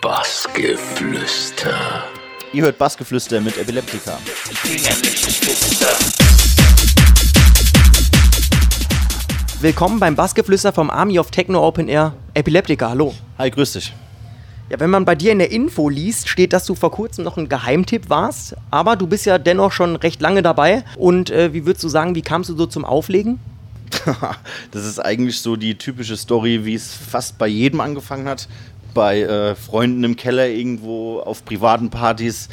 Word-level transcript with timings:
Bassgeflüster. 0.00 1.74
Ihr 2.54 2.62
hört 2.62 2.78
Bassgeflüster 2.78 3.38
mit 3.42 3.58
Epileptika. 3.58 4.16
Willkommen 9.60 10.00
beim 10.00 10.16
Bassgeflüster 10.16 10.72
vom 10.72 10.88
Army 10.88 11.18
of 11.18 11.30
Techno 11.30 11.62
Open 11.66 11.86
Air 11.86 12.14
Epileptica. 12.32 12.88
Hallo. 12.88 13.12
Hi, 13.36 13.50
grüß 13.50 13.74
dich. 13.74 13.92
Ja, 14.70 14.80
wenn 14.80 14.88
man 14.88 15.04
bei 15.04 15.14
dir 15.14 15.32
in 15.32 15.38
der 15.38 15.50
Info 15.50 15.90
liest, 15.90 16.30
steht, 16.30 16.54
dass 16.54 16.64
du 16.64 16.74
vor 16.74 16.92
kurzem 16.92 17.22
noch 17.22 17.36
ein 17.36 17.50
Geheimtipp 17.50 18.08
warst, 18.08 18.56
aber 18.70 18.96
du 18.96 19.06
bist 19.06 19.26
ja 19.26 19.36
dennoch 19.36 19.72
schon 19.72 19.96
recht 19.96 20.22
lange 20.22 20.40
dabei. 20.40 20.82
Und 20.96 21.28
äh, 21.28 21.52
wie 21.52 21.66
würdest 21.66 21.84
du 21.84 21.90
sagen, 21.90 22.14
wie 22.14 22.22
kamst 22.22 22.48
du 22.48 22.56
so 22.56 22.64
zum 22.64 22.86
Auflegen? 22.86 23.38
das 24.70 24.86
ist 24.86 24.98
eigentlich 24.98 25.40
so 25.40 25.56
die 25.56 25.74
typische 25.74 26.16
Story, 26.16 26.64
wie 26.64 26.74
es 26.74 26.94
fast 26.94 27.36
bei 27.36 27.48
jedem 27.48 27.82
angefangen 27.82 28.28
hat. 28.28 28.48
Bei 28.94 29.20
äh, 29.20 29.54
Freunden 29.54 30.04
im 30.04 30.16
Keller 30.16 30.48
irgendwo 30.48 31.20
auf 31.20 31.44
privaten 31.44 31.90
Partys. 31.90 32.48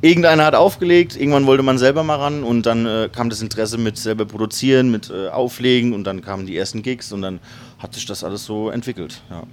Irgendeiner 0.00 0.44
hat 0.44 0.56
aufgelegt, 0.56 1.16
irgendwann 1.16 1.46
wollte 1.46 1.62
man 1.62 1.78
selber 1.78 2.02
mal 2.02 2.16
ran 2.16 2.42
und 2.42 2.66
dann 2.66 2.86
äh, 2.86 3.08
kam 3.12 3.30
das 3.30 3.40
Interesse 3.40 3.78
mit 3.78 3.96
selber 3.96 4.24
produzieren, 4.24 4.90
mit 4.90 5.10
äh, 5.10 5.28
Auflegen 5.28 5.92
und 5.92 6.02
dann 6.04 6.22
kamen 6.22 6.44
die 6.44 6.56
ersten 6.56 6.82
Gigs 6.82 7.12
und 7.12 7.22
dann 7.22 7.38
hat 7.78 7.94
sich 7.94 8.04
das 8.04 8.24
alles 8.24 8.44
so 8.44 8.68
entwickelt. 8.70 9.22
Ja. 9.30 9.44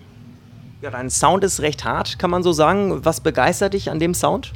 ja, 0.81 0.89
dein 0.89 1.11
Sound 1.11 1.44
ist 1.44 1.59
recht 1.59 1.85
hart, 1.85 2.17
kann 2.17 2.31
man 2.31 2.41
so 2.41 2.52
sagen. 2.52 3.05
Was 3.05 3.21
begeistert 3.21 3.75
dich 3.75 3.91
an 3.91 3.99
dem 3.99 4.16
Sound? 4.16 4.53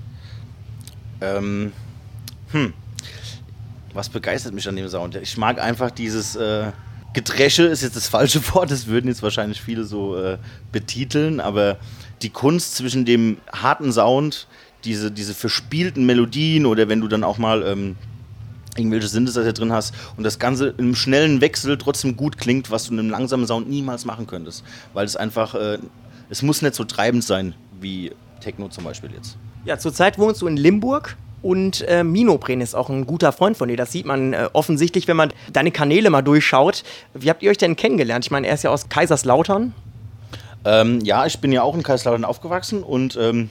Ähm, 1.21 1.71
hm. 2.51 2.73
Was 3.93 4.09
begeistert 4.09 4.55
mich 4.55 4.67
an 4.67 4.75
dem 4.75 4.89
Sound? 4.89 5.15
Ich 5.17 5.37
mag 5.37 5.61
einfach 5.61 5.91
dieses 5.91 6.35
äh, 6.35 6.71
Gedresche, 7.13 7.63
ist 7.63 7.81
jetzt 7.81 7.95
das 7.95 8.07
falsche 8.07 8.41
Wort, 8.53 8.71
das 8.71 8.87
würden 8.87 9.07
jetzt 9.07 9.23
wahrscheinlich 9.23 9.61
viele 9.61 9.83
so 9.83 10.17
äh, 10.17 10.37
betiteln, 10.71 11.39
aber 11.39 11.77
die 12.21 12.29
Kunst 12.29 12.75
zwischen 12.75 13.05
dem 13.05 13.37
harten 13.51 13.91
Sound, 13.91 14.47
diese, 14.83 15.11
diese 15.11 15.33
verspielten 15.33 16.05
Melodien 16.05 16.65
oder 16.65 16.89
wenn 16.89 17.01
du 17.01 17.07
dann 17.07 17.23
auch 17.23 17.37
mal 17.37 17.63
ähm, 17.63 17.95
irgendwelche 18.75 19.07
Synthesizer 19.07 19.53
drin 19.53 19.71
hast 19.71 19.93
und 20.17 20.23
das 20.23 20.39
Ganze 20.39 20.73
einem 20.77 20.95
schnellen 20.95 21.41
Wechsel 21.41 21.77
trotzdem 21.77 22.17
gut 22.17 22.37
klingt, 22.37 22.71
was 22.71 22.85
du 22.85 22.93
in 22.93 22.99
einem 22.99 23.09
langsamen 23.09 23.47
Sound 23.47 23.69
niemals 23.69 24.05
machen 24.05 24.27
könntest. 24.27 24.63
Weil 24.93 25.05
es 25.05 25.15
einfach, 25.15 25.55
äh, 25.55 25.77
es 26.29 26.41
muss 26.41 26.61
nicht 26.61 26.75
so 26.75 26.83
treibend 26.83 27.23
sein 27.23 27.55
wie 27.79 28.11
Techno 28.41 28.69
zum 28.69 28.83
Beispiel 28.83 29.11
jetzt. 29.11 29.37
Ja, 29.65 29.77
zurzeit 29.77 30.17
wohnst 30.17 30.41
du 30.41 30.47
in 30.47 30.57
Limburg. 30.57 31.15
Und 31.43 31.85
äh, 31.89 32.03
Minopren 32.03 32.61
ist 32.61 32.73
auch 32.73 32.89
ein 32.89 33.05
guter 33.05 33.33
Freund 33.33 33.57
von 33.57 33.67
dir. 33.67 33.77
Das 33.77 33.91
sieht 33.91 34.05
man 34.05 34.33
äh, 34.33 34.49
offensichtlich, 34.53 35.07
wenn 35.09 35.17
man 35.17 35.33
deine 35.51 35.71
Kanäle 35.71 36.09
mal 36.09 36.21
durchschaut. 36.21 36.83
Wie 37.13 37.29
habt 37.29 37.43
ihr 37.43 37.51
euch 37.51 37.57
denn 37.57 37.75
kennengelernt? 37.75 38.25
Ich 38.25 38.31
meine, 38.31 38.47
er 38.47 38.55
ist 38.55 38.63
ja 38.63 38.71
aus 38.71 38.87
Kaiserslautern. 38.87 39.73
Ähm, 40.65 41.01
ja, 41.01 41.25
ich 41.25 41.39
bin 41.39 41.51
ja 41.51 41.61
auch 41.61 41.75
in 41.75 41.83
Kaiserslautern 41.83 42.23
aufgewachsen 42.23 42.81
und 42.81 43.17
ähm, 43.17 43.49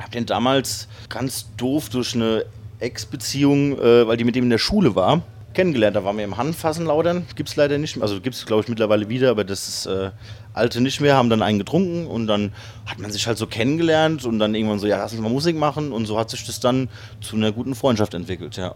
habe 0.00 0.10
den 0.12 0.24
damals 0.24 0.88
ganz 1.10 1.46
doof 1.58 1.90
durch 1.90 2.14
eine 2.14 2.46
Ex-Beziehung, 2.80 3.78
äh, 3.78 4.08
weil 4.08 4.16
die 4.16 4.24
mit 4.24 4.36
ihm 4.36 4.44
in 4.44 4.50
der 4.50 4.58
Schule 4.58 4.94
war, 4.94 5.22
kennengelernt. 5.54 5.96
Da 5.96 6.04
waren 6.04 6.16
wir 6.16 6.24
im 6.24 6.36
Hanfassenlaudern. 6.36 7.26
Gibt 7.36 7.48
es 7.48 7.56
leider 7.56 7.78
nicht 7.78 7.96
mehr. 7.96 8.02
Also 8.02 8.20
gibt 8.20 8.36
es, 8.36 8.46
glaube 8.46 8.62
ich, 8.62 8.68
mittlerweile 8.68 9.08
wieder, 9.08 9.30
aber 9.30 9.44
das 9.44 9.68
ist 9.68 9.86
äh, 9.86 10.10
alte 10.52 10.80
nicht 10.80 11.00
mehr. 11.00 11.16
Haben 11.16 11.30
dann 11.30 11.42
einen 11.42 11.58
getrunken 11.58 12.06
und 12.06 12.26
dann 12.26 12.52
hat 12.86 12.98
man 12.98 13.10
sich 13.10 13.26
halt 13.26 13.38
so 13.38 13.46
kennengelernt 13.46 14.24
und 14.24 14.38
dann 14.38 14.54
irgendwann 14.54 14.78
so, 14.78 14.86
ja, 14.86 14.98
lass 14.98 15.12
uns 15.12 15.22
mal 15.22 15.30
Musik 15.30 15.56
machen. 15.56 15.92
Und 15.92 16.06
so 16.06 16.18
hat 16.18 16.30
sich 16.30 16.44
das 16.44 16.60
dann 16.60 16.88
zu 17.20 17.36
einer 17.36 17.52
guten 17.52 17.74
Freundschaft 17.74 18.14
entwickelt, 18.14 18.56
ja. 18.56 18.74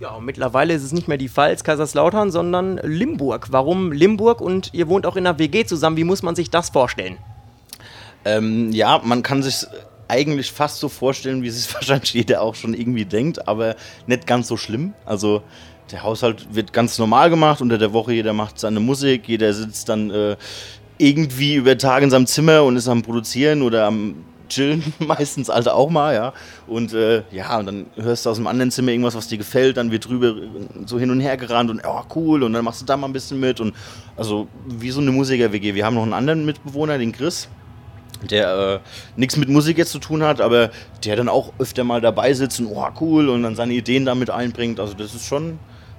Ja, 0.00 0.10
und 0.10 0.24
mittlerweile 0.24 0.74
ist 0.74 0.84
es 0.84 0.92
nicht 0.92 1.08
mehr 1.08 1.18
die 1.18 1.28
Pfalz, 1.28 1.64
Kaiserslautern, 1.64 2.30
sondern 2.30 2.78
Limburg. 2.84 3.48
Warum 3.50 3.90
Limburg 3.90 4.40
und 4.40 4.70
ihr 4.72 4.86
wohnt 4.86 5.06
auch 5.06 5.16
in 5.16 5.26
einer 5.26 5.40
WG 5.40 5.64
zusammen? 5.64 5.96
Wie 5.96 6.04
muss 6.04 6.22
man 6.22 6.36
sich 6.36 6.50
das 6.50 6.70
vorstellen? 6.70 7.18
Ähm, 8.24 8.70
ja, 8.70 9.00
man 9.02 9.24
kann 9.24 9.42
sich 9.42 9.66
eigentlich 10.06 10.52
fast 10.52 10.78
so 10.78 10.88
vorstellen, 10.88 11.42
wie 11.42 11.48
es 11.48 11.72
wahrscheinlich 11.74 12.14
jeder 12.14 12.42
auch 12.42 12.54
schon 12.54 12.74
irgendwie 12.74 13.04
denkt, 13.04 13.46
aber 13.48 13.76
nicht 14.06 14.26
ganz 14.26 14.48
so 14.48 14.56
schlimm. 14.56 14.94
Also 15.04 15.42
der 15.90 16.02
Haushalt 16.02 16.54
wird 16.54 16.72
ganz 16.72 16.98
normal 16.98 17.30
gemacht, 17.30 17.60
unter 17.60 17.78
der 17.78 17.92
Woche 17.92 18.12
jeder 18.12 18.32
macht 18.32 18.58
seine 18.58 18.80
Musik, 18.80 19.28
jeder 19.28 19.52
sitzt 19.52 19.88
dann 19.88 20.10
äh, 20.10 20.36
irgendwie 20.98 21.54
über 21.54 21.78
Tage 21.78 22.04
in 22.04 22.10
seinem 22.10 22.26
Zimmer 22.26 22.64
und 22.64 22.76
ist 22.76 22.88
am 22.88 23.02
Produzieren 23.02 23.62
oder 23.62 23.86
am 23.86 24.16
chillen, 24.48 24.82
meistens 24.98 25.50
Alter 25.50 25.74
auch 25.74 25.90
mal, 25.90 26.14
ja. 26.14 26.32
Und 26.66 26.92
äh, 26.92 27.22
ja, 27.30 27.58
und 27.58 27.66
dann 27.66 27.86
hörst 27.96 28.26
du 28.26 28.30
aus 28.30 28.36
dem 28.36 28.46
anderen 28.46 28.70
Zimmer 28.70 28.90
irgendwas, 28.90 29.14
was 29.14 29.28
dir 29.28 29.38
gefällt, 29.38 29.76
dann 29.76 29.90
wird 29.90 30.08
drüber 30.08 30.34
so 30.86 30.98
hin 30.98 31.10
und 31.10 31.20
her 31.20 31.36
gerannt 31.36 31.70
und 31.70 31.82
oh, 31.86 32.02
cool, 32.14 32.42
und 32.42 32.52
dann 32.52 32.64
machst 32.64 32.80
du 32.80 32.86
da 32.86 32.96
mal 32.96 33.06
ein 33.06 33.12
bisschen 33.12 33.40
mit. 33.40 33.60
Und 33.60 33.74
also 34.16 34.48
wie 34.66 34.90
so 34.90 35.00
eine 35.00 35.12
Musiker-WG. 35.12 35.74
Wir 35.74 35.84
haben 35.84 35.94
noch 35.94 36.02
einen 36.02 36.14
anderen 36.14 36.44
Mitbewohner, 36.44 36.98
den 36.98 37.12
Chris, 37.12 37.48
der 38.28 38.80
äh, 38.84 39.18
nichts 39.18 39.36
mit 39.36 39.48
Musik 39.48 39.78
jetzt 39.78 39.92
zu 39.92 39.98
tun 39.98 40.22
hat, 40.22 40.40
aber 40.40 40.70
der 41.04 41.16
dann 41.16 41.28
auch 41.28 41.52
öfter 41.58 41.84
mal 41.84 42.00
dabei 42.00 42.32
sitzt 42.32 42.60
und 42.60 42.66
oh, 42.66 42.88
cool, 43.00 43.28
und 43.28 43.42
dann 43.42 43.54
seine 43.54 43.74
Ideen 43.74 44.04
damit 44.04 44.30
einbringt. 44.30 44.80
Also 44.80 44.94
das 44.94 45.14
ist 45.14 45.26
schon 45.26 45.58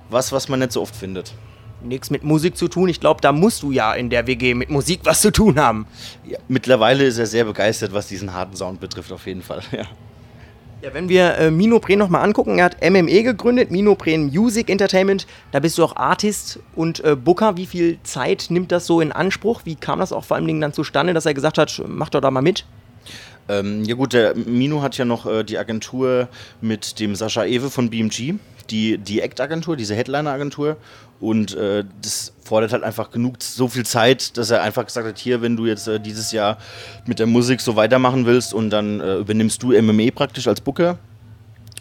was, 0.09 0.31
was 0.31 0.50
man 0.50 0.59
nicht 0.59 0.72
so 0.72 0.81
oft 0.81 0.96
findet 0.96 1.34
nichts 1.81 2.09
mit 2.09 2.24
Musik 2.24 2.58
zu 2.58 2.68
tun. 2.68 2.90
Ich 2.90 3.00
glaube, 3.00 3.22
da 3.22 3.31
musst 3.31 3.64
du 3.64 3.72
ja 3.72 3.94
in 3.94 4.09
der 4.09 4.28
WG 4.28 4.53
mit 4.53 4.70
Musik 4.70 5.02
was 5.03 5.22
zu 5.22 5.31
tun 5.31 5.59
haben. 5.59 5.88
Ja, 6.25 6.38
mittlerweile 6.47 7.06
ist 7.06 7.18
er 7.18 7.25
sehr 7.25 7.46
begeistert, 7.46 7.94
was 7.94 8.08
diesen 8.08 8.34
harten 8.34 8.56
Sound 8.56 8.80
betrifft, 8.80 9.12
auf 9.12 9.25
jeden 9.25 9.42
Fall. 9.42 9.62
Ja. 9.72 9.86
Ja, 10.81 10.94
wenn 10.94 11.09
wir 11.09 11.36
äh, 11.36 11.52
Minopren 11.52 12.00
nochmal 12.00 12.24
angucken, 12.24 12.58
er 12.58 12.66
hat 12.66 12.78
MME 12.81 13.24
gegründet, 13.24 13.69
Minopren 13.69 14.28
Music 14.28 14.69
Entertainment. 14.69 15.28
Da 15.52 15.59
bist 15.59 15.78
du 15.78 15.84
auch 15.84 15.98
Artist 15.98 16.59
und 16.74 17.03
äh, 17.03 17.18
Booker. 17.18 17.58
Wie 17.58 17.66
viel 17.66 18.00
Zeit 18.03 18.46
nimmt 18.48 18.72
das 18.72 18.86
so 18.86 19.02
in 19.02 19.12
Anspruch? 19.12 19.62
Wie 19.66 19.75
kam 19.75 20.00
das 20.00 20.14
auch 20.14 20.24
vor 20.24 20.38
allem 20.38 20.62
dann 20.62 20.72
zustande, 20.72 21.14
dass 21.14 21.25
er 21.25 21.34
gesagt 21.34 21.58
hat, 21.58 21.81
mach 21.86 22.08
doch 22.08 22.22
da 22.22 22.31
mal 22.31 22.42
mit? 22.42 22.66
Ähm, 23.50 23.84
ja 23.84 23.96
gut, 23.96 24.14
der 24.14 24.36
Mino 24.36 24.81
hat 24.81 24.98
ja 24.98 25.03
noch 25.03 25.25
äh, 25.25 25.44
die 25.44 25.58
Agentur 25.58 26.30
mit 26.62 27.02
dem 27.02 27.14
Sascha 27.14 27.44
Ewe 27.44 27.69
von 27.69 27.90
BMG, 27.90 28.36
die, 28.72 28.97
die 28.97 29.22
Act-Agentur, 29.22 29.75
diese 29.75 29.96
Headliner-Agentur. 29.96 30.78
Und 31.19 31.56
äh, 31.56 31.84
das 32.02 32.34
fordert 32.44 32.72
halt 32.72 32.84
einfach 32.84 33.12
genug, 33.12 33.41
so 33.41 33.68
viel 33.68 33.85
Zeit, 33.85 34.38
dass 34.38 34.52
er 34.52 34.62
einfach 34.62 34.85
gesagt 34.85 35.06
hat, 35.06 35.18
hier, 35.18 35.41
wenn 35.41 35.57
du 35.57 35.66
jetzt 35.66 35.88
äh, 35.88 36.00
dieses 36.00 36.31
Jahr 36.31 36.57
mit 37.06 37.19
der 37.19 37.28
Musik 37.28 37.59
so 37.59 37.75
weitermachen 37.75 38.25
willst 38.25 38.53
und 38.53 38.69
dann 38.69 39.02
äh, 39.02 39.18
übernimmst 39.18 39.62
du 39.62 39.69
MME 39.80 40.12
praktisch 40.12 40.47
als 40.47 40.62
Booker. 40.62 40.97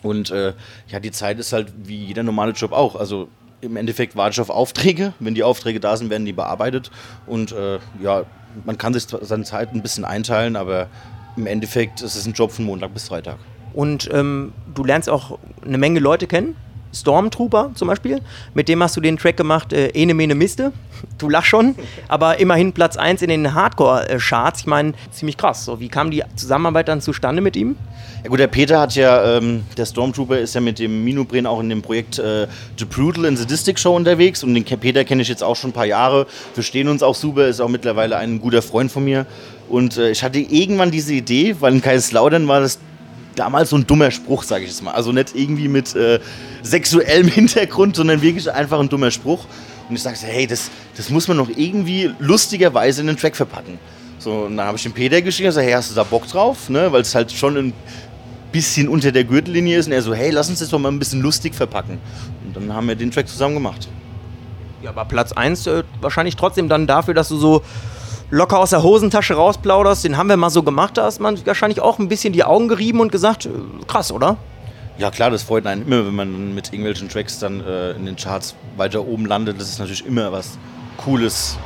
Und 0.03 0.31
äh, 0.31 0.55
ja, 0.89 1.01
die 1.01 1.11
Zeit 1.11 1.39
ist 1.39 1.53
halt 1.53 1.73
wie 1.85 2.07
jeder 2.07 2.23
normale 2.23 2.53
Job 2.53 2.73
auch. 2.73 2.97
Also 2.97 3.29
im 3.61 3.77
Endeffekt 3.77 4.17
warte 4.17 4.35
ich 4.35 4.41
auf 4.41 4.51
Aufträge. 4.51 5.13
Wenn 5.21 5.35
die 5.35 5.43
Aufträge 5.43 5.81
da 5.81 5.97
sind, 5.97 6.11
werden 6.11 6.25
die 6.25 6.33
bearbeitet. 6.33 6.91
Und 7.27 7.53
äh, 7.53 7.79
ja, 8.03 8.25
man 8.65 8.79
kann 8.79 8.93
sich 8.93 9.07
seine 9.23 9.45
Zeit 9.45 9.73
ein 9.73 9.83
bisschen 9.83 10.05
einteilen, 10.05 10.57
aber 10.57 10.89
im 11.37 11.47
Endeffekt 11.47 12.03
ist 12.03 12.17
es 12.17 12.27
ein 12.27 12.33
Job 12.33 12.51
von 12.51 12.65
Montag 12.65 12.93
bis 12.95 13.09
Freitag. 13.09 13.37
Und 13.73 14.09
ähm, 14.13 14.53
du 14.75 14.85
lernst 14.85 15.09
auch 15.09 15.39
eine 15.65 15.79
Menge 15.79 16.01
Leute 16.01 16.27
kennen? 16.27 16.57
Stormtrooper 16.93 17.73
zum 17.75 17.89
Beispiel. 17.89 18.21
Mit 18.55 18.69
dem 18.69 18.83
hast 18.83 18.97
du 18.97 19.01
den 19.01 19.17
Track 19.17 19.37
gemacht, 19.37 19.73
äh, 19.73 19.89
Ene 19.89 20.15
Mene 20.15 20.35
Miste. 20.35 20.73
Du 21.19 21.29
lachst 21.29 21.49
schon, 21.49 21.75
aber 22.09 22.41
immerhin 22.41 22.73
Platz 22.73 22.97
1 22.97 23.23
in 23.23 23.29
den 23.29 23.55
Hardcore-Charts. 23.55 24.61
Ich 24.61 24.67
meine, 24.67 24.95
ziemlich 25.11 25.37
krass. 25.37 25.65
So, 25.65 25.81
wie 25.81 25.89
kam 25.89 26.11
die 26.11 26.23
Zusammenarbeit 26.37 26.89
dann 26.89 27.01
zustande 27.01 27.41
mit 27.41 27.57
ihm? 27.57 27.77
Ja 28.25 28.31
gut, 28.31 28.41
der 28.41 28.49
Peter 28.49 28.81
hat 28.81 28.95
ja, 28.97 29.37
ähm, 29.37 29.63
der 29.77 29.87
Stormtrooper 29.87 30.39
ist 30.39 30.55
ja 30.55 30.61
mit 30.61 30.79
dem 30.81 31.05
Minobren 31.05 31.47
auch 31.47 31.61
in 31.61 31.69
dem 31.69 31.83
Projekt 31.83 32.19
äh, 32.19 32.49
The 32.77 32.85
Brutal 32.85 33.27
and 33.27 33.39
Sadistic 33.39 33.79
Show 33.79 33.95
unterwegs 33.95 34.43
und 34.43 34.55
den 34.55 34.65
Peter 34.65 35.05
kenne 35.05 35.23
ich 35.23 35.29
jetzt 35.29 35.45
auch 35.45 35.55
schon 35.55 35.71
ein 35.71 35.75
paar 35.75 35.87
Jahre. 35.87 36.27
Wir 36.55 36.65
stehen 36.65 36.89
uns 36.89 37.03
auch 37.03 37.15
super, 37.15 37.47
ist 37.47 37.61
auch 37.61 37.69
mittlerweile 37.69 38.17
ein 38.17 38.41
guter 38.41 38.63
Freund 38.63 38.91
von 38.91 39.05
mir. 39.05 39.27
Und 39.69 39.99
äh, 39.99 40.11
ich 40.11 40.23
hatte 40.25 40.41
irgendwann 40.41 40.91
diese 40.91 41.15
Idee, 41.15 41.57
weil 41.61 41.75
in 41.75 41.83
Kaiserslautern 41.83 42.49
war 42.49 42.61
das 42.61 42.79
damals 43.39 43.71
so 43.71 43.77
ein 43.77 43.87
dummer 43.87 44.11
Spruch, 44.11 44.43
sage 44.43 44.65
ich 44.65 44.71
jetzt 44.71 44.83
mal. 44.83 44.93
Also 44.93 45.13
nicht 45.13 45.35
irgendwie 45.35 45.69
mit 45.69 45.95
äh, 45.95 46.21
sexuellem 46.63 47.29
Hintergrund, 47.29 47.97
sondern 47.97 48.23
wirklich 48.23 48.51
einfach 48.53 48.81
ein 48.81 48.89
dummer 48.89 49.11
Spruch. 49.11 49.47
Und 49.89 49.97
ich 49.97 50.03
sagte, 50.03 50.27
hey, 50.27 50.47
das, 50.47 50.71
das 50.97 51.09
muss 51.11 51.29
man 51.29 51.37
noch 51.37 51.49
irgendwie 51.49 52.11
lustigerweise 52.19 53.01
in 53.01 53.07
den 53.07 53.17
Track 53.17 53.37
verpacken. 53.37 53.79
So, 54.19 54.45
und 54.45 54.57
dann 54.57 54.67
habe 54.67 54.77
ich 54.77 54.83
dem 54.83 54.93
Peter 54.93 55.23
geschrieben, 55.23 55.53
so, 55.53 55.61
hey, 55.61 55.73
hast 55.73 55.91
du 55.91 55.95
da 55.95 56.05
Bock 56.05 56.27
drauf? 56.27 56.69
Ne? 56.69 56.91
Weil 56.93 57.03
es 57.03 57.15
halt 57.15 57.33
schon 57.33 57.57
ein 57.57 57.73
bisschen 58.53 58.89
unter 58.89 59.13
der 59.13 59.25
Gürtellinie 59.25 59.79
ist. 59.79 59.87
Und 59.87 59.93
er 59.93 60.03
so, 60.03 60.15
hey, 60.15 60.31
lass 60.31 60.49
uns 60.49 60.59
das 60.59 60.71
doch 60.71 60.79
mal 60.79 60.91
ein 60.91 60.99
bisschen 60.99 61.23
lustig 61.23 61.55
verpacken. 61.55 61.99
Und 62.45 62.57
dann 62.57 62.73
haben 62.75 62.89
wir 62.89 62.97
den 62.97 63.11
Track 63.11 63.29
zusammen 63.29 63.55
gemacht. 63.55 63.89
Ja, 64.83 64.91
aber 64.91 65.05
Platz 65.05 65.33
1 65.33 65.67
äh, 65.67 65.85
wahrscheinlich 66.01 66.37
trotzdem 66.37 66.69
dann 66.69 66.87
dafür, 66.87 67.15
dass 67.15 67.29
du 67.29 67.37
so 67.37 67.63
locker 68.31 68.59
aus 68.59 68.71
der 68.71 68.83
Hosentasche 68.83 69.35
rausplauderst, 69.35 70.05
den 70.05 70.17
haben 70.17 70.29
wir 70.29 70.37
mal 70.37 70.51
so 70.51 70.63
gemacht, 70.63 70.97
da 70.97 71.05
hast 71.05 71.21
man 71.21 71.45
wahrscheinlich 71.47 71.81
auch 71.81 71.99
ein 71.99 72.09
bisschen 72.09 72.33
die 72.33 72.45
Augen 72.45 72.69
gerieben 72.69 73.01
und 73.01 73.13
gesagt, 73.13 73.47
äh, 73.47 73.51
krass, 73.87 74.13
oder? 74.13 74.37
Ja 74.99 75.11
klar, 75.11 75.31
das 75.31 75.45
freut 75.45 75.67
einen 75.67 75.83
immer, 75.83 76.05
wenn 76.07 76.15
man 76.15 76.55
mit 76.55 76.73
irgendwelchen 76.73 77.09
Tracks 77.09 77.39
dann 77.39 77.61
äh, 77.61 77.93
in 77.93 78.05
den 78.05 78.17
Charts 78.17 78.57
weiter 78.77 79.07
oben 79.07 79.27
landet. 79.27 79.61
Das 79.61 79.69
ist 79.69 79.79
natürlich 79.79 80.05
immer 80.05 80.33
was 80.33 80.59
Cooles. 80.97 81.57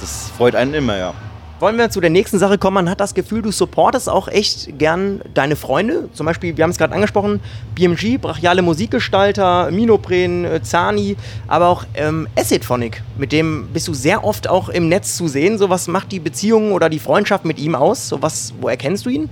Das 0.00 0.30
freut 0.36 0.54
einen 0.54 0.74
immer, 0.74 0.96
ja. 0.98 1.14
Wollen 1.60 1.78
wir 1.78 1.88
zu 1.88 2.00
der 2.00 2.10
nächsten 2.10 2.40
Sache 2.40 2.58
kommen? 2.58 2.74
Man 2.74 2.90
hat 2.90 3.00
das 3.00 3.14
Gefühl, 3.14 3.40
du 3.40 3.52
supportest 3.52 4.08
auch 4.08 4.26
echt 4.26 4.76
gern 4.76 5.20
deine 5.34 5.54
Freunde. 5.54 6.08
Zum 6.12 6.26
Beispiel, 6.26 6.56
wir 6.56 6.64
haben 6.64 6.70
es 6.70 6.78
gerade 6.78 6.92
angesprochen, 6.92 7.40
BMG, 7.76 8.18
brachiale 8.20 8.60
Musikgestalter, 8.60 9.70
Minopren, 9.70 10.44
äh, 10.44 10.62
Zani, 10.62 11.16
aber 11.46 11.68
auch 11.68 11.84
ähm, 11.94 12.26
Acidphonic. 12.36 13.04
Mit 13.16 13.30
dem 13.30 13.68
bist 13.72 13.86
du 13.86 13.94
sehr 13.94 14.24
oft 14.24 14.48
auch 14.48 14.68
im 14.68 14.88
Netz 14.88 15.16
zu 15.16 15.28
sehen. 15.28 15.56
So 15.56 15.70
was 15.70 15.86
macht 15.86 16.10
die 16.10 16.18
Beziehung 16.18 16.72
oder 16.72 16.90
die 16.90 16.98
Freundschaft 16.98 17.44
mit 17.44 17.60
ihm 17.60 17.76
aus? 17.76 18.08
So 18.08 18.20
was, 18.20 18.52
wo 18.60 18.68
erkennst 18.68 19.06
du 19.06 19.10
ihn? 19.10 19.30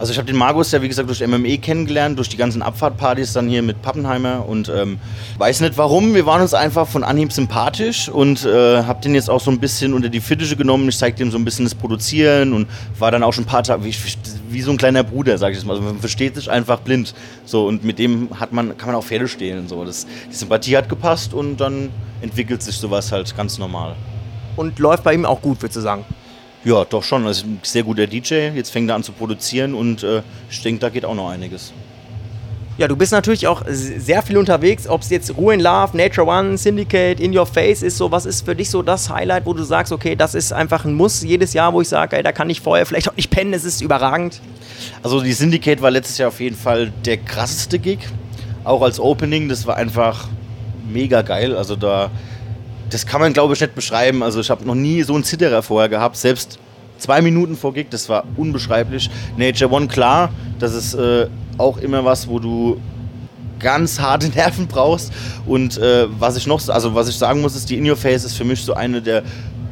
Also 0.00 0.12
ich 0.12 0.18
habe 0.18 0.26
den 0.26 0.38
Markus 0.38 0.72
ja 0.72 0.80
wie 0.80 0.88
gesagt 0.88 1.10
durch 1.10 1.20
MME 1.20 1.58
kennengelernt, 1.58 2.16
durch 2.16 2.30
die 2.30 2.38
ganzen 2.38 2.62
Abfahrtpartys 2.62 3.34
dann 3.34 3.50
hier 3.50 3.60
mit 3.60 3.82
Pappenheimer 3.82 4.48
und 4.48 4.70
ähm, 4.70 4.98
weiß 5.36 5.60
nicht 5.60 5.76
warum, 5.76 6.14
wir 6.14 6.24
waren 6.24 6.40
uns 6.40 6.54
einfach 6.54 6.88
von 6.88 7.04
Anhieb 7.04 7.34
sympathisch 7.34 8.08
und 8.08 8.46
äh, 8.46 8.82
habe 8.82 9.02
den 9.02 9.14
jetzt 9.14 9.28
auch 9.28 9.42
so 9.42 9.50
ein 9.50 9.60
bisschen 9.60 9.92
unter 9.92 10.08
die 10.08 10.20
Fittiche 10.20 10.56
genommen. 10.56 10.88
Ich 10.88 10.96
zeigte 10.96 11.22
ihm 11.22 11.30
so 11.30 11.36
ein 11.36 11.44
bisschen 11.44 11.66
das 11.66 11.74
Produzieren 11.74 12.54
und 12.54 12.66
war 12.98 13.10
dann 13.10 13.22
auch 13.22 13.34
schon 13.34 13.44
ein 13.44 13.46
paar 13.46 13.62
Tage 13.62 13.84
wie, 13.84 13.94
wie 14.48 14.62
so 14.62 14.70
ein 14.70 14.78
kleiner 14.78 15.04
Bruder, 15.04 15.36
sage 15.36 15.52
ich 15.52 15.58
jetzt 15.58 15.66
mal. 15.66 15.74
Also 15.74 15.84
man 15.84 15.98
versteht 15.98 16.34
sich 16.34 16.50
einfach 16.50 16.80
blind. 16.80 17.14
So 17.44 17.66
und 17.66 17.84
mit 17.84 17.98
dem 17.98 18.30
hat 18.40 18.54
man 18.54 18.78
kann 18.78 18.86
man 18.86 18.96
auch 18.96 19.04
Pferde 19.04 19.28
stehlen 19.28 19.68
so. 19.68 19.84
Das, 19.84 20.06
die 20.30 20.34
Sympathie 20.34 20.78
hat 20.78 20.88
gepasst 20.88 21.34
und 21.34 21.58
dann 21.58 21.90
entwickelt 22.22 22.62
sich 22.62 22.76
sowas 22.76 23.12
halt 23.12 23.36
ganz 23.36 23.58
normal. 23.58 23.96
Und 24.56 24.78
läuft 24.78 25.04
bei 25.04 25.12
ihm 25.12 25.26
auch 25.26 25.42
gut, 25.42 25.60
würdest 25.60 25.76
du 25.76 25.80
sagen? 25.82 26.06
Ja, 26.64 26.84
doch 26.84 27.02
schon. 27.02 27.24
Er 27.24 27.30
ist 27.30 27.44
ein 27.44 27.60
sehr 27.62 27.82
guter 27.82 28.06
DJ. 28.06 28.50
Jetzt 28.54 28.70
fängt 28.70 28.90
er 28.90 28.96
an 28.96 29.02
zu 29.02 29.12
produzieren 29.12 29.74
und 29.74 30.02
äh, 30.02 30.22
ich 30.50 30.62
denke, 30.62 30.80
da 30.80 30.88
geht 30.90 31.04
auch 31.04 31.14
noch 31.14 31.30
einiges. 31.30 31.72
Ja, 32.76 32.88
du 32.88 32.96
bist 32.96 33.12
natürlich 33.12 33.46
auch 33.46 33.62
sehr 33.68 34.22
viel 34.22 34.38
unterwegs, 34.38 34.88
ob 34.88 35.02
es 35.02 35.10
jetzt 35.10 35.36
Ruin 35.36 35.60
Love, 35.60 35.94
Nature 35.94 36.26
One, 36.26 36.56
Syndicate, 36.56 37.20
In 37.20 37.36
Your 37.36 37.44
Face 37.44 37.82
ist. 37.82 37.98
So, 37.98 38.10
was 38.10 38.24
ist 38.24 38.46
für 38.46 38.54
dich 38.54 38.70
so 38.70 38.80
das 38.80 39.10
Highlight, 39.10 39.44
wo 39.44 39.52
du 39.52 39.62
sagst, 39.64 39.92
okay, 39.92 40.16
das 40.16 40.34
ist 40.34 40.52
einfach 40.52 40.86
ein 40.86 40.94
Muss 40.94 41.22
jedes 41.22 41.52
Jahr, 41.52 41.74
wo 41.74 41.82
ich 41.82 41.88
sage, 41.88 42.16
ey, 42.16 42.22
da 42.22 42.32
kann 42.32 42.48
ich 42.48 42.62
vorher 42.62 42.86
vielleicht 42.86 43.10
auch 43.10 43.16
nicht 43.16 43.30
pennen, 43.30 43.52
es 43.52 43.64
ist 43.64 43.82
überragend? 43.82 44.40
Also 45.02 45.20
die 45.20 45.32
Syndicate 45.32 45.82
war 45.82 45.90
letztes 45.90 46.16
Jahr 46.16 46.28
auf 46.28 46.40
jeden 46.40 46.56
Fall 46.56 46.90
der 47.04 47.18
krasseste 47.18 47.78
Gig. 47.78 47.98
Auch 48.64 48.80
als 48.80 48.98
Opening, 48.98 49.50
das 49.50 49.66
war 49.66 49.76
einfach 49.76 50.28
mega 50.90 51.20
geil. 51.20 51.54
Also 51.54 51.76
da 51.76 52.10
das 52.90 53.06
kann 53.06 53.20
man, 53.20 53.32
glaube 53.32 53.54
ich, 53.54 53.60
nicht 53.60 53.74
beschreiben. 53.74 54.22
Also 54.22 54.40
ich 54.40 54.50
habe 54.50 54.64
noch 54.64 54.74
nie 54.74 55.02
so 55.02 55.14
einen 55.14 55.24
Zitterer 55.24 55.62
vorher 55.62 55.88
gehabt. 55.88 56.16
Selbst 56.16 56.58
zwei 56.98 57.22
Minuten 57.22 57.56
vor 57.56 57.72
Gig, 57.72 57.86
das 57.90 58.08
war 58.08 58.24
unbeschreiblich. 58.36 59.10
Nature 59.36 59.70
One, 59.70 59.88
klar, 59.88 60.30
das 60.58 60.74
ist 60.74 60.94
äh, 60.94 61.28
auch 61.58 61.78
immer 61.78 62.04
was, 62.04 62.28
wo 62.28 62.38
du 62.38 62.80
ganz 63.58 64.00
harte 64.00 64.28
Nerven 64.34 64.66
brauchst. 64.66 65.12
Und 65.46 65.78
äh, 65.78 66.06
was 66.18 66.36
ich 66.36 66.46
noch, 66.46 66.66
also 66.68 66.94
was 66.94 67.08
ich 67.08 67.16
sagen 67.16 67.40
muss, 67.40 67.56
ist, 67.56 67.70
die 67.70 67.78
In 67.78 67.88
Your 67.88 67.96
Face 67.96 68.24
ist 68.24 68.36
für 68.36 68.44
mich 68.44 68.62
so 68.62 68.74
eine 68.74 69.00
der 69.00 69.22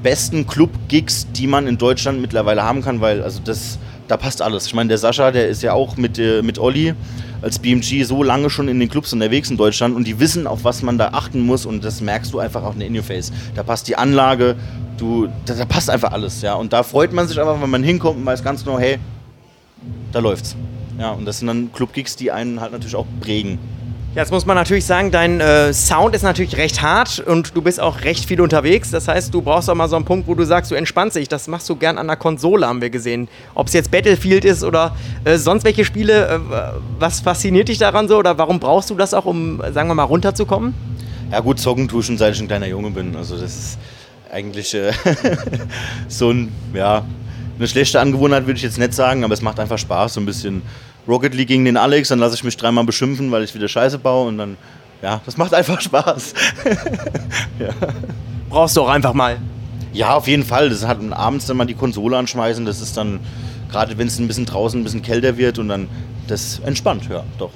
besten 0.02 0.46
Club-Gigs, 0.46 1.26
die 1.32 1.46
man 1.46 1.66
in 1.66 1.78
Deutschland 1.78 2.20
mittlerweile 2.20 2.62
haben 2.62 2.82
kann, 2.82 3.00
weil 3.00 3.22
also 3.22 3.40
das, 3.44 3.78
da 4.06 4.16
passt 4.16 4.42
alles. 4.42 4.66
Ich 4.66 4.74
meine, 4.74 4.88
der 4.88 4.98
Sascha, 4.98 5.30
der 5.30 5.48
ist 5.48 5.62
ja 5.62 5.72
auch 5.72 5.96
mit, 5.96 6.18
äh, 6.18 6.42
mit 6.42 6.58
Olli 6.58 6.94
als 7.42 7.58
BMG 7.58 8.04
so 8.04 8.22
lange 8.22 8.50
schon 8.50 8.68
in 8.68 8.80
den 8.80 8.88
Clubs 8.88 9.12
unterwegs 9.12 9.50
in 9.50 9.56
Deutschland 9.56 9.94
und 9.94 10.06
die 10.06 10.18
wissen, 10.18 10.46
auf 10.46 10.64
was 10.64 10.82
man 10.82 10.98
da 10.98 11.08
achten 11.08 11.40
muss 11.40 11.66
und 11.66 11.84
das 11.84 12.00
merkst 12.00 12.32
du 12.32 12.40
einfach 12.40 12.62
auch 12.62 12.74
in 12.76 12.96
your 12.96 13.02
face. 13.02 13.32
Da 13.54 13.62
passt 13.62 13.86
die 13.88 13.96
Anlage, 13.96 14.56
du, 14.96 15.28
da, 15.46 15.54
da, 15.54 15.64
passt 15.64 15.88
einfach 15.90 16.12
alles, 16.12 16.42
ja. 16.42 16.54
Und 16.54 16.72
da 16.72 16.82
freut 16.82 17.12
man 17.12 17.28
sich 17.28 17.38
einfach, 17.38 17.60
wenn 17.60 17.70
man 17.70 17.82
hinkommt 17.82 18.18
und 18.18 18.26
weiß 18.26 18.42
ganz 18.42 18.64
genau, 18.64 18.78
hey, 18.78 18.98
da 20.12 20.18
läuft's. 20.18 20.56
Ja, 20.98 21.12
und 21.12 21.24
das 21.26 21.38
sind 21.38 21.46
dann 21.46 21.72
Clubgigs, 21.72 22.16
die 22.16 22.32
einen 22.32 22.60
halt 22.60 22.72
natürlich 22.72 22.96
auch 22.96 23.06
prägen. 23.20 23.58
Jetzt 24.18 24.32
muss 24.32 24.46
man 24.46 24.56
natürlich 24.56 24.84
sagen, 24.84 25.12
dein 25.12 25.40
äh, 25.40 25.72
Sound 25.72 26.12
ist 26.12 26.22
natürlich 26.22 26.56
recht 26.56 26.82
hart 26.82 27.20
und 27.20 27.54
du 27.54 27.62
bist 27.62 27.80
auch 27.80 28.00
recht 28.00 28.24
viel 28.24 28.40
unterwegs. 28.40 28.90
Das 28.90 29.06
heißt, 29.06 29.32
du 29.32 29.42
brauchst 29.42 29.70
auch 29.70 29.76
mal 29.76 29.86
so 29.86 29.94
einen 29.94 30.04
Punkt, 30.04 30.26
wo 30.26 30.34
du 30.34 30.44
sagst, 30.44 30.72
du 30.72 30.74
entspannst 30.74 31.14
dich. 31.14 31.28
Das 31.28 31.46
machst 31.46 31.68
du 31.68 31.76
gern 31.76 31.98
an 31.98 32.08
der 32.08 32.16
Konsole, 32.16 32.66
haben 32.66 32.80
wir 32.80 32.90
gesehen. 32.90 33.28
Ob 33.54 33.68
es 33.68 33.74
jetzt 33.74 33.92
Battlefield 33.92 34.44
ist 34.44 34.64
oder 34.64 34.96
äh, 35.22 35.36
sonst 35.36 35.62
welche 35.62 35.84
Spiele. 35.84 36.26
Äh, 36.26 36.40
was 36.98 37.20
fasziniert 37.20 37.68
dich 37.68 37.78
daran 37.78 38.08
so 38.08 38.18
oder 38.18 38.36
warum 38.38 38.58
brauchst 38.58 38.90
du 38.90 38.96
das 38.96 39.14
auch, 39.14 39.24
um, 39.24 39.62
sagen 39.72 39.86
wir 39.86 39.94
mal, 39.94 40.02
runterzukommen? 40.02 40.74
Ja 41.30 41.38
gut, 41.38 41.60
zocken 41.60 41.86
tue 41.86 42.00
ich 42.00 42.06
schon, 42.06 42.18
seit 42.18 42.34
ich 42.34 42.40
ein 42.40 42.48
kleiner 42.48 42.66
Junge 42.66 42.90
bin. 42.90 43.14
Also 43.14 43.36
das 43.36 43.56
ist 43.56 43.78
eigentlich 44.32 44.74
äh, 44.74 44.90
so 46.08 46.32
ein, 46.32 46.50
ja, 46.74 47.04
eine 47.56 47.68
schlechte 47.68 48.00
Angewohnheit 48.00 48.46
würde 48.46 48.56
ich 48.56 48.64
jetzt 48.64 48.78
nicht 48.78 48.94
sagen, 48.94 49.22
aber 49.22 49.34
es 49.34 49.42
macht 49.42 49.60
einfach 49.60 49.78
Spaß, 49.78 50.14
so 50.14 50.20
ein 50.20 50.26
bisschen 50.26 50.62
Rocket 51.08 51.34
League 51.34 51.48
gegen 51.48 51.64
den 51.64 51.76
Alex, 51.76 52.08
dann 52.08 52.18
lasse 52.18 52.34
ich 52.34 52.44
mich 52.44 52.56
dreimal 52.56 52.84
beschimpfen, 52.84 53.32
weil 53.32 53.42
ich 53.42 53.54
wieder 53.54 53.66
Scheiße 53.66 53.98
baue 53.98 54.28
und 54.28 54.38
dann, 54.38 54.56
ja, 55.02 55.20
das 55.24 55.36
macht 55.36 55.54
einfach 55.54 55.80
Spaß. 55.80 56.34
ja. 57.58 57.70
Brauchst 58.50 58.76
du 58.76 58.82
auch 58.82 58.88
einfach 58.88 59.14
mal. 59.14 59.38
Ja, 59.92 60.14
auf 60.14 60.28
jeden 60.28 60.44
Fall. 60.44 60.68
Das 60.68 60.86
hat 60.86 60.98
abends 61.12 61.46
dann 61.46 61.56
mal 61.56 61.64
die 61.64 61.74
Konsole 61.74 62.16
anschmeißen, 62.16 62.66
das 62.66 62.80
ist 62.80 62.96
dann, 62.96 63.20
gerade 63.70 63.96
wenn 63.96 64.06
es 64.06 64.18
ein 64.18 64.28
bisschen 64.28 64.46
draußen 64.46 64.80
ein 64.80 64.84
bisschen 64.84 65.02
kälter 65.02 65.36
wird 65.38 65.58
und 65.58 65.68
dann, 65.68 65.88
das 66.26 66.60
entspannt, 66.64 67.08
ja, 67.10 67.24
doch. 67.38 67.50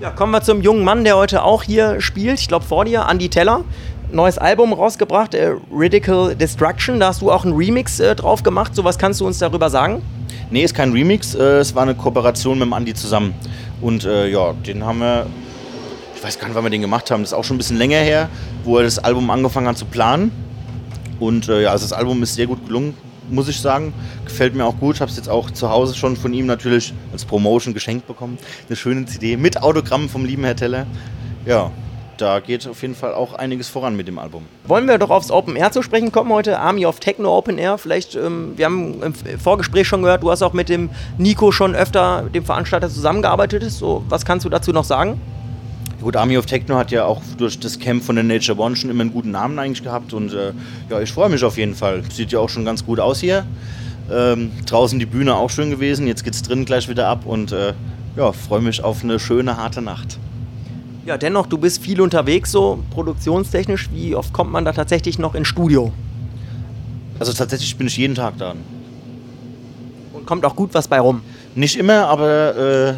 Ja, 0.00 0.10
kommen 0.10 0.32
wir 0.32 0.42
zum 0.42 0.62
jungen 0.62 0.84
Mann, 0.84 1.04
der 1.04 1.16
heute 1.16 1.42
auch 1.42 1.62
hier 1.62 2.00
spielt. 2.00 2.40
Ich 2.40 2.48
glaube 2.48 2.64
vor 2.64 2.84
dir, 2.84 3.06
Andy 3.10 3.28
Teller. 3.28 3.64
Neues 4.12 4.38
Album 4.38 4.72
rausgebracht, 4.72 5.34
äh, 5.34 5.52
Radical 5.70 6.34
Destruction. 6.34 7.00
Da 7.00 7.08
hast 7.08 7.20
du 7.20 7.30
auch 7.30 7.44
einen 7.44 7.54
Remix 7.54 8.00
äh, 8.00 8.16
drauf 8.16 8.42
gemacht. 8.42 8.74
So 8.74 8.82
was 8.82 8.98
kannst 8.98 9.20
du 9.20 9.26
uns 9.26 9.38
darüber 9.38 9.70
sagen? 9.70 10.02
Nee, 10.52 10.64
ist 10.64 10.74
kein 10.74 10.90
Remix, 10.92 11.36
äh, 11.36 11.58
es 11.58 11.76
war 11.76 11.84
eine 11.84 11.94
Kooperation 11.94 12.58
mit 12.58 12.66
dem 12.66 12.72
Andi 12.72 12.92
zusammen. 12.92 13.34
Und 13.80 14.04
äh, 14.04 14.28
ja, 14.28 14.52
den 14.52 14.84
haben 14.84 14.98
wir, 14.98 15.26
ich 16.16 16.24
weiß 16.24 16.40
gar 16.40 16.48
nicht, 16.48 16.56
wann 16.56 16.64
wir 16.64 16.70
den 16.70 16.80
gemacht 16.80 17.08
haben, 17.12 17.22
das 17.22 17.30
ist 17.30 17.38
auch 17.38 17.44
schon 17.44 17.54
ein 17.54 17.58
bisschen 17.58 17.78
länger 17.78 17.98
her, 17.98 18.28
wo 18.64 18.76
er 18.78 18.82
das 18.82 18.98
Album 18.98 19.30
angefangen 19.30 19.68
hat 19.68 19.78
zu 19.78 19.84
planen. 19.84 20.32
Und 21.20 21.48
äh, 21.48 21.62
ja, 21.62 21.70
also 21.70 21.84
das 21.84 21.92
Album 21.92 22.20
ist 22.24 22.34
sehr 22.34 22.48
gut 22.48 22.66
gelungen, 22.66 22.94
muss 23.30 23.46
ich 23.48 23.60
sagen. 23.60 23.92
Gefällt 24.24 24.56
mir 24.56 24.64
auch 24.64 24.76
gut. 24.78 24.96
Ich 24.96 25.00
habe 25.00 25.10
es 25.10 25.16
jetzt 25.16 25.28
auch 25.28 25.52
zu 25.52 25.70
Hause 25.70 25.94
schon 25.94 26.16
von 26.16 26.34
ihm 26.34 26.46
natürlich 26.46 26.94
als 27.12 27.24
Promotion 27.24 27.72
geschenkt 27.72 28.08
bekommen. 28.08 28.36
Eine 28.66 28.74
schöne 28.74 29.06
CD 29.06 29.36
mit 29.36 29.62
Autogramm 29.62 30.08
vom 30.08 30.24
lieben 30.24 30.42
Herr 30.42 30.56
Teller. 30.56 30.86
Ja, 31.46 31.70
da 32.20 32.40
geht 32.40 32.66
auf 32.68 32.82
jeden 32.82 32.94
Fall 32.94 33.14
auch 33.14 33.34
einiges 33.34 33.68
voran 33.68 33.96
mit 33.96 34.08
dem 34.08 34.18
Album. 34.18 34.44
Wollen 34.64 34.86
wir 34.86 34.98
doch 34.98 35.10
aufs 35.10 35.30
Open 35.30 35.56
Air 35.56 35.72
zu 35.72 35.82
sprechen 35.82 36.12
kommen 36.12 36.30
heute? 36.32 36.58
Army 36.58 36.86
of 36.86 37.00
Techno 37.00 37.36
Open 37.36 37.58
Air. 37.58 37.78
Vielleicht, 37.78 38.14
ähm, 38.14 38.52
wir 38.56 38.66
haben 38.66 39.02
im 39.02 39.14
Vorgespräch 39.38 39.88
schon 39.88 40.02
gehört, 40.02 40.22
du 40.22 40.30
hast 40.30 40.42
auch 40.42 40.52
mit 40.52 40.68
dem 40.68 40.90
Nico 41.18 41.52
schon 41.52 41.74
öfter, 41.74 42.24
dem 42.34 42.44
Veranstalter, 42.44 42.88
zusammengearbeitet. 42.88 43.70
So, 43.70 44.04
was 44.08 44.24
kannst 44.24 44.44
du 44.44 44.50
dazu 44.50 44.72
noch 44.72 44.84
sagen? 44.84 45.20
Gut, 46.00 46.16
Army 46.16 46.38
of 46.38 46.46
Techno 46.46 46.76
hat 46.76 46.90
ja 46.90 47.04
auch 47.04 47.20
durch 47.36 47.58
das 47.58 47.78
Camp 47.78 48.02
von 48.02 48.16
der 48.16 48.24
Nature 48.24 48.58
One 48.58 48.74
schon 48.74 48.88
immer 48.88 49.02
einen 49.02 49.12
guten 49.12 49.30
Namen 49.30 49.58
eigentlich 49.58 49.82
gehabt 49.82 50.14
und 50.14 50.32
äh, 50.32 50.52
ja, 50.88 51.00
ich 51.00 51.12
freue 51.12 51.28
mich 51.28 51.44
auf 51.44 51.58
jeden 51.58 51.74
Fall. 51.74 52.02
Sieht 52.10 52.32
ja 52.32 52.38
auch 52.38 52.48
schon 52.48 52.64
ganz 52.64 52.86
gut 52.86 53.00
aus 53.00 53.20
hier. 53.20 53.44
Ähm, 54.10 54.50
draußen 54.64 54.98
die 54.98 55.06
Bühne 55.06 55.34
auch 55.34 55.50
schön 55.50 55.70
gewesen, 55.70 56.06
jetzt 56.06 56.24
geht 56.24 56.34
es 56.34 56.42
drin 56.42 56.64
gleich 56.64 56.88
wieder 56.88 57.06
ab 57.06 57.26
und 57.26 57.52
äh, 57.52 57.74
ja, 58.16 58.32
freue 58.32 58.60
mich 58.60 58.82
auf 58.82 59.04
eine 59.04 59.20
schöne, 59.20 59.56
harte 59.58 59.82
Nacht. 59.82 60.18
Ja, 61.06 61.16
dennoch, 61.16 61.46
du 61.46 61.56
bist 61.56 61.82
viel 61.82 62.00
unterwegs, 62.00 62.52
so 62.52 62.82
produktionstechnisch. 62.90 63.88
Wie 63.92 64.14
oft 64.14 64.32
kommt 64.32 64.52
man 64.52 64.64
da 64.64 64.72
tatsächlich 64.72 65.18
noch 65.18 65.34
ins 65.34 65.48
Studio? 65.48 65.92
Also 67.18 67.32
tatsächlich 67.32 67.76
bin 67.76 67.86
ich 67.86 67.96
jeden 67.96 68.14
Tag 68.14 68.34
da. 68.38 68.54
Und 70.12 70.26
kommt 70.26 70.44
auch 70.44 70.54
gut 70.54 70.74
was 70.74 70.88
bei 70.88 71.00
rum? 71.00 71.22
Nicht 71.54 71.78
immer, 71.78 72.06
aber 72.06 72.56
äh, 72.56 72.94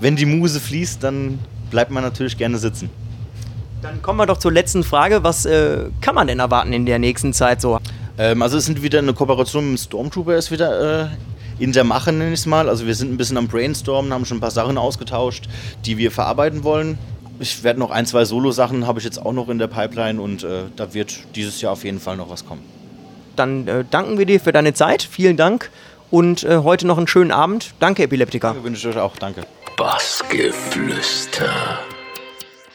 wenn 0.00 0.14
die 0.16 0.26
Muse 0.26 0.60
fließt, 0.60 1.02
dann 1.02 1.38
bleibt 1.70 1.90
man 1.90 2.02
natürlich 2.02 2.36
gerne 2.36 2.58
sitzen. 2.58 2.90
Dann 3.80 4.02
kommen 4.02 4.18
wir 4.18 4.26
doch 4.26 4.38
zur 4.38 4.52
letzten 4.52 4.84
Frage. 4.84 5.24
Was 5.24 5.46
äh, 5.46 5.86
kann 6.00 6.14
man 6.14 6.26
denn 6.26 6.40
erwarten 6.40 6.72
in 6.72 6.84
der 6.84 6.98
nächsten 6.98 7.32
Zeit 7.32 7.60
so? 7.60 7.78
Ähm, 8.18 8.42
also 8.42 8.58
es 8.58 8.66
sind 8.66 8.82
wieder 8.82 8.98
eine 8.98 9.14
Kooperation 9.14 9.70
mit 9.70 9.80
Stormtrooper 9.80 10.36
ist 10.36 10.50
wieder 10.50 11.04
äh, 11.04 11.08
in 11.58 11.72
der 11.72 11.84
Mache, 11.84 12.12
nenne 12.12 12.32
ich 12.32 12.40
es 12.40 12.46
mal. 12.46 12.68
Also 12.68 12.86
wir 12.86 12.94
sind 12.94 13.12
ein 13.12 13.16
bisschen 13.16 13.38
am 13.38 13.48
Brainstormen, 13.48 14.12
haben 14.12 14.24
schon 14.26 14.36
ein 14.36 14.40
paar 14.40 14.50
Sachen 14.50 14.76
ausgetauscht, 14.76 15.48
die 15.86 15.96
wir 15.96 16.10
verarbeiten 16.10 16.62
wollen 16.62 16.98
ich 17.40 17.62
werde 17.62 17.80
noch 17.80 17.90
ein, 17.90 18.06
zwei 18.06 18.24
Solo-Sachen 18.24 18.86
habe 18.86 18.98
ich 18.98 19.04
jetzt 19.04 19.24
auch 19.24 19.32
noch 19.32 19.48
in 19.48 19.58
der 19.58 19.68
Pipeline 19.68 20.20
und 20.20 20.44
äh, 20.44 20.64
da 20.76 20.94
wird 20.94 21.18
dieses 21.34 21.60
Jahr 21.60 21.72
auf 21.72 21.84
jeden 21.84 22.00
Fall 22.00 22.16
noch 22.16 22.30
was 22.30 22.46
kommen. 22.46 22.62
Dann 23.36 23.68
äh, 23.68 23.84
danken 23.88 24.18
wir 24.18 24.26
dir 24.26 24.40
für 24.40 24.52
deine 24.52 24.74
Zeit. 24.74 25.02
Vielen 25.02 25.36
Dank 25.36 25.70
und 26.10 26.44
äh, 26.44 26.58
heute 26.58 26.86
noch 26.86 26.98
einen 26.98 27.06
schönen 27.06 27.30
Abend. 27.30 27.74
Danke, 27.78 28.02
Epileptiker. 28.02 28.54
Ich 28.56 28.64
wünsche 28.64 28.88
euch 28.88 28.98
auch. 28.98 29.16
Danke. 29.16 29.42
Bassgeflüster. 29.76 31.78